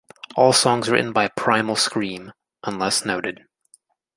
[0.35, 3.41] All songs written by Primal Scream, unless noted.